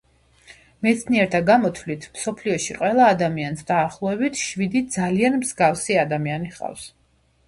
მეცნიერთა 0.85 1.41
გამოთვლით, 1.49 2.07
მსოფლიოში 2.15 2.77
ყველა 2.79 3.09
ადამიანს, 3.15 3.61
დაახლოებით, 3.67 4.41
შვიდი 4.47 4.81
ძალიან 4.97 5.37
მსგავსი 5.45 5.99
ადამიანი 6.05 6.51
ჰყავს. 6.55 6.87